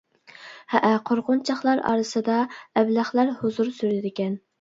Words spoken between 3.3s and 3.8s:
ھۇزۇر